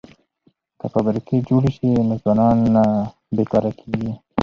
[0.79, 2.83] که فابریکې جوړې شي نو ځوانان نه
[3.35, 4.11] بې کاره کیږي.